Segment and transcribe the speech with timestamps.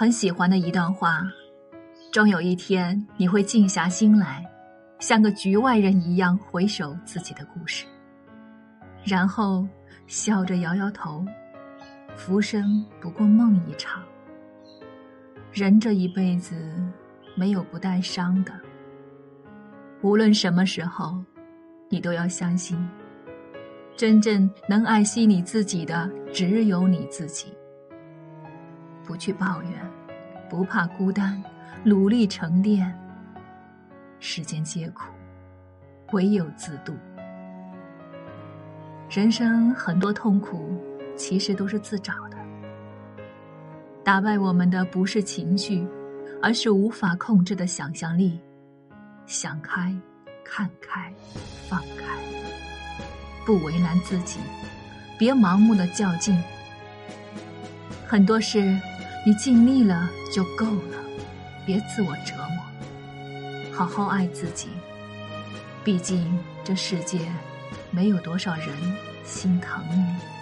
[0.00, 1.20] 很喜欢的一段话：
[2.10, 4.42] 终有一天，你会静下心来，
[4.98, 7.84] 像个局外人一样回首自己的故事，
[9.04, 9.68] 然后
[10.06, 11.22] 笑着摇摇头，
[12.16, 14.02] 浮生不过梦一场。
[15.52, 16.54] 人这一辈子，
[17.34, 18.54] 没有不带伤的。
[20.00, 21.22] 无论什么时候，
[21.90, 22.88] 你都要相信，
[23.98, 27.52] 真正能爱惜你自己的，只有你自己。
[29.10, 29.72] 不去抱怨，
[30.48, 31.42] 不怕孤单，
[31.82, 32.96] 努力沉淀。
[34.20, 35.02] 世间皆苦，
[36.12, 36.94] 唯有自渡。
[39.08, 40.80] 人生很多痛苦，
[41.16, 42.36] 其实都是自找的。
[44.04, 45.84] 打败我们的不是情绪，
[46.40, 48.38] 而是无法控制的想象力。
[49.26, 49.92] 想开，
[50.44, 51.12] 看开，
[51.68, 52.16] 放开，
[53.44, 54.38] 不为难自己，
[55.18, 56.40] 别盲目的较劲。
[58.06, 58.80] 很多事。
[59.24, 61.04] 你尽力了就够了，
[61.66, 64.68] 别自我折磨，好好爱自己。
[65.84, 67.18] 毕竟这世界
[67.90, 68.68] 没有多少人
[69.24, 70.39] 心疼你。